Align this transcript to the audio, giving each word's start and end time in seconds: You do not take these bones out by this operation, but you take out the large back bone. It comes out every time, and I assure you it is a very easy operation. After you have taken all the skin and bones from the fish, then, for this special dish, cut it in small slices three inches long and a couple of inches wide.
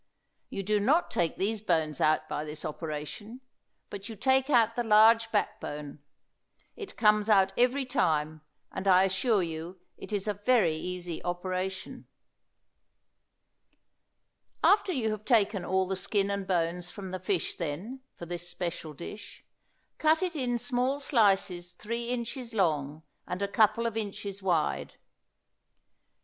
You 0.49 0.63
do 0.63 0.79
not 0.79 1.11
take 1.11 1.37
these 1.37 1.61
bones 1.61 2.01
out 2.01 2.27
by 2.27 2.43
this 2.43 2.65
operation, 2.65 3.39
but 3.91 4.09
you 4.09 4.15
take 4.15 4.49
out 4.49 4.75
the 4.75 4.83
large 4.83 5.31
back 5.31 5.59
bone. 5.61 5.99
It 6.75 6.97
comes 6.97 7.29
out 7.29 7.53
every 7.55 7.85
time, 7.85 8.41
and 8.71 8.87
I 8.87 9.03
assure 9.03 9.43
you 9.43 9.79
it 9.97 10.11
is 10.11 10.27
a 10.27 10.33
very 10.33 10.75
easy 10.75 11.23
operation. 11.23 12.07
After 14.63 14.91
you 14.91 15.11
have 15.11 15.23
taken 15.23 15.63
all 15.63 15.85
the 15.87 15.95
skin 15.95 16.31
and 16.31 16.47
bones 16.47 16.89
from 16.89 17.09
the 17.09 17.19
fish, 17.19 17.53
then, 17.53 17.99
for 18.15 18.25
this 18.25 18.49
special 18.49 18.93
dish, 18.93 19.45
cut 19.99 20.23
it 20.23 20.35
in 20.35 20.57
small 20.57 20.99
slices 20.99 21.73
three 21.73 22.09
inches 22.09 22.55
long 22.55 23.03
and 23.27 23.43
a 23.43 23.47
couple 23.47 23.85
of 23.85 23.95
inches 23.95 24.41
wide. 24.41 24.95